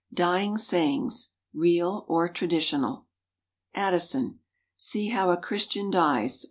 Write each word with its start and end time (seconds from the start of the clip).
=Dying 0.15 0.57
Sayings=, 0.57 1.29
Real 1.53 2.05
or 2.07 2.27
Traditional. 2.27 3.05
Addison. 3.75 4.39
"See 4.75 5.09
how 5.09 5.29
a 5.29 5.37
Christian 5.37 5.91
dies!" 5.91 6.39